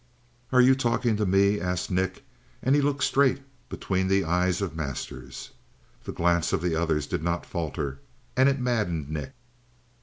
[0.51, 2.23] "Are you talking to me?" asked Nick,
[2.63, 5.51] and he looked straight between the eyes of Masters.
[6.05, 7.99] The glance of the other did not falter,
[8.35, 9.35] and it maddened Nick.